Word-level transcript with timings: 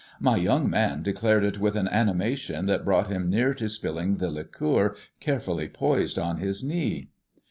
My 0.19 0.35
young 0.35 0.67
man 0.67 1.03
declared 1.03 1.43
it 1.43 1.59
with 1.59 1.75
an 1.75 1.87
animation 1.87 2.65
that 2.65 2.83
brought 2.83 3.07
him 3.09 3.29
near 3.29 3.53
to 3.53 3.69
spilling 3.69 4.15
the 4.17 4.31
liqueur 4.31 4.95
carefully 5.19 5.69
poised 5.69 6.17
on 6.17 6.37
his 6.37 6.63
knee. 6.63 7.11